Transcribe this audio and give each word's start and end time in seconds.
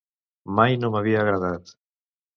Mai 0.59 0.79
no 0.83 0.91
m'havia 0.95 1.21
agradat. 1.27 1.77